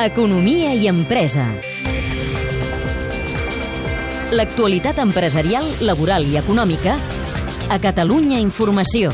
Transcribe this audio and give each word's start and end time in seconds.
Economia 0.00 0.72
i 0.72 0.86
empresa. 0.88 1.44
L'actualitat 4.32 5.02
empresarial, 5.04 5.66
laboral 5.84 6.24
i 6.24 6.38
econòmica 6.40 6.96
a 7.68 7.78
Catalunya 7.82 8.40
Informació. 8.40 9.12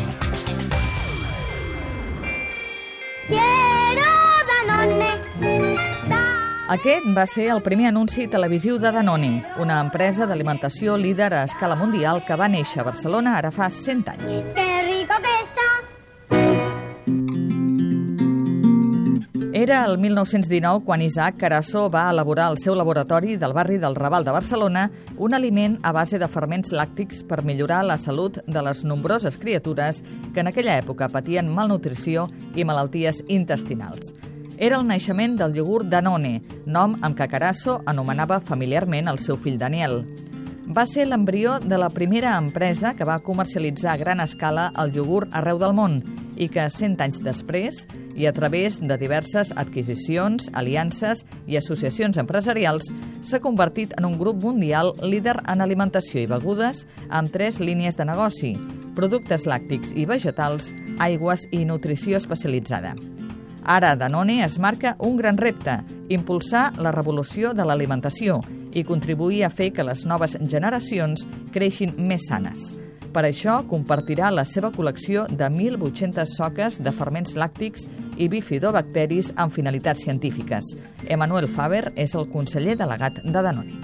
Quiero 3.27 4.09
Danone. 4.52 5.11
Aquest 6.71 7.11
va 7.16 7.27
ser 7.27 7.50
el 7.50 7.62
primer 7.66 7.91
anunci 7.91 8.29
televisiu 8.30 8.79
de 8.79 8.95
Danone, 8.95 9.34
una 9.59 9.80
empresa 9.82 10.30
d'alimentació 10.30 10.96
líder 10.96 11.34
a 11.34 11.45
escala 11.50 11.75
mundial 11.75 12.23
que 12.23 12.39
va 12.39 12.46
néixer 12.48 12.84
a 12.84 12.91
Barcelona 12.93 13.34
ara 13.43 13.50
fa 13.50 13.66
100 13.66 14.14
anys. 14.14 14.43
Que 14.55 14.70
Era 19.61 19.84
el 19.84 19.98
1919 19.98 20.86
quan 20.86 21.03
Isaac 21.03 21.36
Carasso 21.36 21.90
va 21.93 22.07
elaborar 22.08 22.46
al 22.48 22.57
seu 22.57 22.72
laboratori 22.75 23.35
del 23.36 23.53
barri 23.53 23.76
del 23.76 23.94
Raval 23.94 24.25
de 24.25 24.32
Barcelona 24.32 24.86
un 25.18 25.35
aliment 25.36 25.75
a 25.82 25.93
base 25.93 26.16
de 26.18 26.29
ferments 26.32 26.72
làctics 26.72 27.21
per 27.29 27.43
millorar 27.44 27.82
la 27.85 27.99
salut 28.00 28.38
de 28.46 28.62
les 28.64 28.80
nombroses 28.88 29.36
criatures 29.36 30.00
que 30.32 30.40
en 30.40 30.49
aquella 30.49 30.79
època 30.80 31.11
patien 31.12 31.52
malnutrició 31.52 32.25
i 32.56 32.64
malalties 32.64 33.20
intestinals. 33.28 34.14
Era 34.56 34.80
el 34.80 34.88
naixement 34.88 35.36
del 35.36 35.61
iogurt 35.61 35.92
Danone, 35.92 36.38
nom 36.64 36.97
amb 37.02 37.20
què 37.20 37.28
Carasso 37.28 37.83
anomenava 37.84 38.41
familiarment 38.41 39.12
el 39.12 39.20
seu 39.20 39.36
fill 39.36 39.61
Daniel. 39.61 40.06
Va 40.72 40.86
ser 40.88 41.05
l'embrió 41.05 41.58
de 41.61 41.77
la 41.77 41.92
primera 41.92 42.38
empresa 42.38 42.94
que 42.97 43.05
va 43.05 43.20
comercialitzar 43.20 43.92
a 43.92 44.00
gran 44.00 44.24
escala 44.24 44.70
el 44.80 44.97
iogurt 44.97 45.36
arreu 45.36 45.61
del 45.61 45.77
món 45.77 46.00
i 46.41 46.48
que 46.48 46.64
100 46.64 47.02
anys 47.05 47.20
després, 47.20 47.84
i 48.17 48.27
a 48.27 48.33
través 48.33 48.81
de 48.81 48.97
diverses 48.98 49.53
adquisicions, 49.56 50.50
aliances 50.53 51.25
i 51.47 51.56
associacions 51.61 52.19
empresarials, 52.19 52.91
s'ha 53.22 53.41
convertit 53.41 53.94
en 53.98 54.08
un 54.08 54.19
grup 54.19 54.42
mundial 54.42 54.94
líder 55.02 55.39
en 55.47 55.61
alimentació 55.61 56.22
i 56.25 56.28
begudes 56.30 56.86
amb 57.08 57.30
tres 57.33 57.61
línies 57.61 57.97
de 57.97 58.06
negoci, 58.08 58.55
productes 58.97 59.47
làctics 59.47 59.94
i 59.97 60.06
vegetals, 60.06 60.70
aigües 60.98 61.47
i 61.52 61.64
nutrició 61.64 62.19
especialitzada. 62.20 62.94
Ara 63.64 63.94
Danone 63.97 64.41
es 64.45 64.58
marca 64.58 64.97
un 64.98 65.17
gran 65.17 65.36
repte, 65.36 65.80
impulsar 66.08 66.72
la 66.80 66.92
revolució 66.92 67.52
de 67.55 67.67
l'alimentació 67.69 68.41
i 68.72 68.84
contribuir 68.84 69.45
a 69.45 69.50
fer 69.50 69.70
que 69.74 69.84
les 69.84 70.06
noves 70.06 70.39
generacions 70.41 71.27
creixin 71.52 71.95
més 71.98 72.28
sanes. 72.30 72.72
Per 73.11 73.25
això 73.27 73.61
compartirà 73.66 74.30
la 74.30 74.44
seva 74.47 74.70
col·lecció 74.75 75.25
de 75.27 75.48
1.800 75.50 76.36
soques 76.36 76.78
de 76.83 76.92
ferments 76.94 77.34
làctics 77.34 77.89
i 78.20 78.28
bifidobacteris 78.30 79.33
amb 79.41 79.52
finalitats 79.55 80.05
científiques. 80.05 80.75
Emmanuel 81.08 81.48
Faber 81.50 81.91
és 81.97 82.14
el 82.14 82.28
conseller 82.30 82.77
delegat 82.78 83.19
de 83.25 83.42
Danone. 83.42 83.75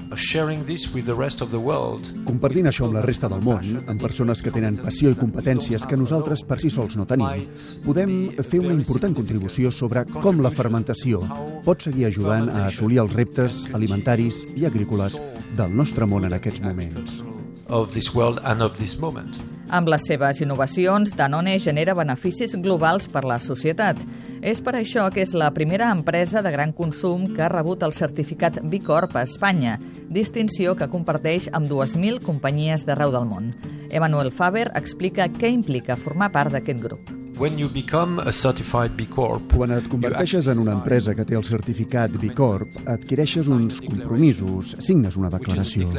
Compartint 2.29 2.71
això 2.71 2.87
amb 2.87 2.99
la 2.99 3.05
resta 3.07 3.31
del 3.33 3.43
món, 3.43 3.81
amb 3.87 4.03
persones 4.03 4.43
que 4.45 4.53
tenen 4.55 4.79
passió 4.79 5.11
i 5.11 5.19
competències 5.19 5.87
que 5.89 5.99
nosaltres 5.99 6.45
per 6.47 6.61
si 6.63 6.71
sols 6.71 6.99
no 7.01 7.09
tenim, 7.09 7.47
podem 7.87 8.17
fer 8.43 8.63
una 8.63 8.77
important 8.77 9.17
contribució 9.17 9.73
sobre 9.75 10.05
com 10.21 10.45
la 10.45 10.53
fermentació 10.55 11.25
pot 11.67 11.83
seguir 11.83 12.07
ajudant 12.07 12.51
a 12.53 12.67
assolir 12.69 13.01
els 13.03 13.17
reptes 13.17 13.65
alimentaris 13.75 14.45
i 14.55 14.69
agrícoles 14.71 15.19
del 15.59 15.75
nostre 15.75 16.07
món 16.07 16.29
en 16.29 16.39
aquests 16.39 16.63
moments. 16.63 17.25
Of 17.69 17.93
this 17.93 18.15
world 18.15 18.41
and 18.45 18.63
of 18.63 18.79
this 18.79 18.99
moment. 18.99 19.41
Amb 19.75 19.89
les 19.91 20.05
seves 20.07 20.39
innovacions, 20.45 21.11
Danone 21.19 21.57
genera 21.59 21.97
beneficis 21.99 22.55
globals 22.63 23.09
per 23.11 23.25
la 23.27 23.41
societat. 23.43 23.99
És 24.39 24.61
per 24.63 24.77
això 24.79 25.09
que 25.11 25.25
és 25.25 25.35
la 25.35 25.51
primera 25.51 25.91
empresa 25.91 26.43
de 26.43 26.53
gran 26.55 26.73
consum 26.77 27.27
que 27.35 27.43
ha 27.43 27.51
rebut 27.51 27.83
el 27.83 27.97
certificat 27.97 28.61
B 28.63 28.79
Corp 28.87 29.17
a 29.17 29.25
Espanya, 29.27 29.81
distinció 30.07 30.77
que 30.79 30.91
comparteix 30.93 31.51
amb 31.53 31.67
2.000 31.67 32.23
companyies 32.23 32.87
d'arreu 32.87 33.11
del 33.11 33.27
món. 33.27 33.55
Emmanuel 33.91 34.31
Faber 34.31 34.69
explica 34.79 35.27
què 35.27 35.51
implica 35.51 35.99
formar 35.99 36.31
part 36.31 36.55
d'aquest 36.55 36.83
grup. 36.87 37.16
When 37.39 37.59
you 37.59 37.69
become 37.69 38.19
a 38.19 38.33
certified 38.33 38.97
B 38.97 39.05
Corp, 39.05 39.53
Quan 39.53 39.75
et 39.77 39.89
converteixes 39.93 40.47
en 40.49 40.59
una 40.63 40.73
empresa 40.73 41.13
que 41.15 41.27
té 41.29 41.37
el 41.37 41.45
certificat 41.45 42.15
B 42.17 42.31
Corp, 42.33 42.79
adquireixes 42.89 43.51
uns 43.53 43.83
compromisos, 43.85 44.73
signes 44.81 45.19
una 45.21 45.29
declaració. 45.35 45.91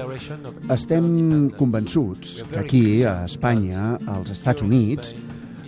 Estem 0.74 1.06
convençuts 1.59 2.40
que 2.50 2.58
aquí, 2.64 2.84
a 3.06 3.20
Espanya, 3.30 4.00
als 4.09 4.34
Estats 4.34 4.66
Units, 4.66 5.14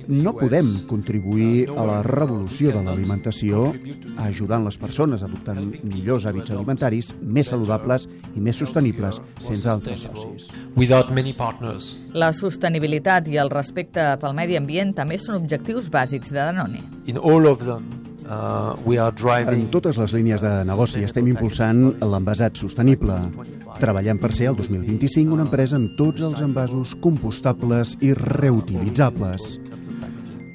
no 0.09 0.33
podem 0.33 0.65
contribuir 0.89 1.69
a 1.69 1.85
la 1.85 1.99
revolució 2.05 2.73
de 2.73 2.81
l'alimentació 2.81 3.67
ajudant 4.25 4.65
les 4.65 4.79
persones 4.81 5.21
a 5.21 5.29
adoptar 5.29 5.55
millors 5.59 6.25
hàbits 6.25 6.55
alimentaris 6.55 7.11
més 7.21 7.51
saludables 7.53 8.07
i 8.33 8.41
més 8.41 8.57
sostenibles 8.57 9.21
sense 9.37 9.69
altres 9.69 10.07
socis. 10.07 10.49
La 12.17 12.33
sostenibilitat 12.33 13.29
i 13.29 13.37
el 13.37 13.53
respecte 13.53 14.11
pel 14.19 14.35
medi 14.35 14.57
ambient 14.57 14.95
també 14.97 15.21
són 15.21 15.37
objectius 15.43 15.91
bàsics 15.93 16.33
de 16.33 16.41
Danone. 16.41 16.81
In 17.05 17.21
all 17.21 17.45
of 17.45 17.61
them, 17.65 17.85
uh, 18.25 18.75
En 19.53 19.69
totes 19.69 19.97
les 19.97 20.13
línies 20.13 20.41
de 20.41 20.51
negoci 20.65 21.03
estem 21.05 21.27
impulsant 21.27 21.99
l'envasat 22.01 22.57
sostenible, 22.57 23.15
treballant 23.79 24.19
per 24.19 24.33
ser 24.33 24.49
el 24.49 24.57
2025 24.57 25.33
una 25.33 25.45
empresa 25.45 25.77
amb 25.77 25.95
tots 25.97 26.21
els 26.21 26.41
envasos 26.41 26.95
compostables 27.01 27.95
i 28.01 28.13
reutilitzables. 28.13 29.59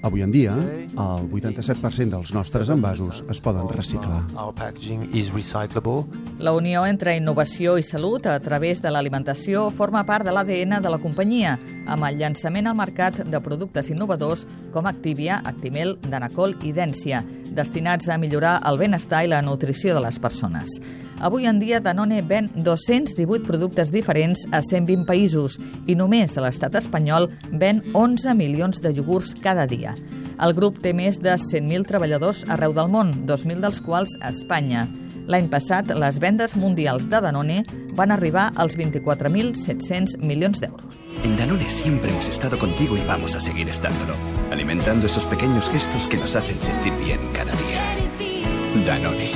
Avui 0.05 0.21
en 0.21 0.29
dia, 0.29 0.53
el 0.53 1.31
87% 1.33 2.13
dels 2.13 2.35
nostres 2.37 2.69
envasos 2.69 3.23
es 3.33 3.41
poden 3.41 3.71
reciclar. 3.73 4.21
Our 4.37 4.53
packaging 4.53 5.09
is 5.17 5.31
recyclable. 5.33 6.05
La 6.39 6.51
unió 6.53 6.83
entre 6.83 7.13
innovació 7.15 7.77
i 7.79 7.85
salut 7.87 8.25
a 8.27 8.35
través 8.43 8.81
de 8.83 8.91
l'alimentació 8.91 9.69
forma 9.71 10.03
part 10.05 10.27
de 10.27 10.33
l'ADN 10.35 10.81
de 10.83 10.91
la 10.91 10.99
companyia, 10.99 11.53
amb 11.87 12.09
el 12.09 12.19
llançament 12.19 12.67
al 12.67 12.75
mercat 12.75 13.21
de 13.31 13.41
productes 13.41 13.93
innovadors 13.95 14.43
com 14.75 14.89
Activia, 14.91 15.39
Actimel, 15.47 15.95
Danacol 16.03 16.57
i 16.67 16.73
Dència, 16.75 17.23
destinats 17.55 18.11
a 18.11 18.19
millorar 18.19 18.57
el 18.67 18.81
benestar 18.83 19.23
i 19.25 19.31
la 19.31 19.45
nutrició 19.47 19.95
de 19.95 20.03
les 20.03 20.19
persones. 20.19 20.75
Avui 21.23 21.47
en 21.47 21.61
dia 21.63 21.79
Danone 21.79 22.19
ven 22.27 22.51
218 22.57 23.47
productes 23.47 23.95
diferents 23.95 24.43
a 24.51 24.59
120 24.61 25.07
països 25.07 25.61
i 25.87 25.95
només 25.95 26.35
a 26.35 26.43
l'estat 26.43 26.75
espanyol 26.83 27.31
ven 27.53 27.85
11 27.95 28.35
milions 28.35 28.83
de 28.83 28.91
iogurts 28.91 29.37
cada 29.39 29.69
dia. 29.71 29.95
El 30.43 30.53
grup 30.59 30.83
té 30.83 30.91
més 30.91 31.23
de 31.23 31.39
100.000 31.39 31.87
treballadors 31.87 32.43
arreu 32.51 32.75
del 32.75 32.91
món, 32.91 33.15
2.000 33.23 33.63
dels 33.63 33.79
quals 33.87 34.19
a 34.21 34.35
Espanya. 34.35 34.89
L'any 35.27 35.49
passat, 35.49 35.89
les 35.97 36.19
vendes 36.21 36.53
mundials 36.57 37.07
de 37.09 37.21
Danone 37.25 37.63
van 37.97 38.13
arribar 38.13 38.51
als 38.61 38.77
24.700 38.77 40.19
milions 40.21 40.61
d'euros. 40.61 41.01
En 41.25 41.37
Danone 41.37 41.69
siempre 41.71 42.11
hemos 42.11 42.29
estado 42.29 42.59
contigo 42.59 42.97
y 42.97 43.05
vamos 43.07 43.35
a 43.35 43.41
seguir 43.41 43.69
estándolo, 43.69 44.15
alimentando 44.51 45.07
esos 45.07 45.25
pequeños 45.25 45.71
gestos 45.71 46.07
que 46.07 46.19
nos 46.19 46.37
hacen 46.37 46.61
sentir 46.61 46.93
bien 47.03 47.21
cada 47.33 47.53
día. 47.53 48.85
Danone. 48.85 49.31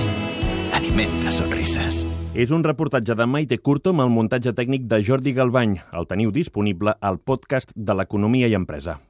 Alimenta 0.75 1.31
sonrisas. 1.31 2.04
És 2.38 2.53
un 2.53 2.62
reportatge 2.62 3.16
de 3.16 3.25
Maite 3.27 3.56
Curto 3.59 3.91
amb 3.91 4.04
el 4.04 4.12
muntatge 4.12 4.53
tècnic 4.54 4.84
de 4.87 5.00
Jordi 5.03 5.32
Galbany. 5.34 5.78
El 5.97 6.06
teniu 6.06 6.31
disponible 6.31 6.94
al 7.00 7.19
podcast 7.19 7.72
de 7.75 7.97
l'Economia 7.97 8.47
i 8.47 8.54
Empresa. 8.54 9.00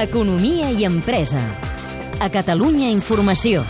Economia 0.00 0.70
i 0.70 0.86
empresa. 0.88 1.42
A 2.22 2.30
Catalunya 2.32 2.88
Informació. 2.88 3.66